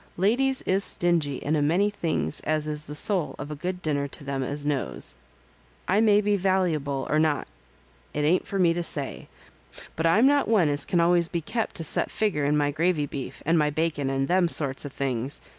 Ladies 0.17 0.63
is 0.63 0.83
stingy 0.83 1.35
in 1.37 1.55
a 1.55 1.61
many 1.61 1.91
things 1.91 2.39
as 2.39 2.67
is 2.67 2.87
the 2.87 2.95
soul 2.95 3.35
of 3.37 3.51
a 3.51 3.55
good 3.55 3.83
dinner 3.83 4.07
to 4.07 4.23
them 4.23 4.41
as 4.41 4.65
knows. 4.65 5.13
I 5.87 6.01
may 6.01 6.21
be 6.21 6.35
valleyable 6.37 7.05
or 7.07 7.19
not^ 7.19 7.45
it 8.11 8.21
ain't 8.23 8.47
for 8.47 8.57
me 8.57 8.73
to 8.73 8.81
say; 8.83 9.27
but 9.95 10.07
I'm 10.07 10.25
not 10.25 10.47
one 10.47 10.69
as 10.69 10.85
can 10.85 10.99
always 10.99 11.27
be 11.27 11.39
kept 11.41 11.75
to 11.75 11.81
a 11.81 11.83
set 11.83 12.09
figger 12.09 12.43
in 12.45 12.57
my 12.57 12.71
gravy 12.71 13.05
beef, 13.05 13.43
and 13.45 13.59
my 13.59 13.69
bacon, 13.69 14.09
and 14.09 14.27
them 14.27 14.47
sorts 14.47 14.85
of 14.85 14.91
things. 14.91 15.39